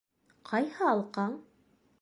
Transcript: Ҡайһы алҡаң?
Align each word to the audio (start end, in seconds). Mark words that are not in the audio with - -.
Ҡайһы 0.51 0.89
алҡаң? 0.95 1.37